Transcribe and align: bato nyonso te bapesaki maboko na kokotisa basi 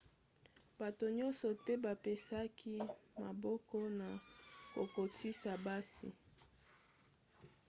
bato 0.79 1.05
nyonso 1.17 1.47
te 1.65 1.73
bapesaki 1.83 2.73
maboko 3.21 3.77
na 3.99 4.09
kokotisa 4.73 5.51
basi 5.65 6.09